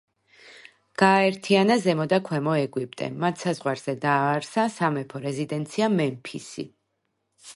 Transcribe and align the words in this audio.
გააერთიანა 1.01 1.75
ზემო 1.83 2.07
და 2.13 2.19
ქვემო 2.29 2.55
ეგვიპტე; 2.61 3.09
მათ 3.25 3.43
საზღვარზე 3.45 3.95
დააარსა 4.07 4.65
სამეფო 4.79 5.23
რეზიდენცია 5.29 5.91
მემფისი. 5.99 6.69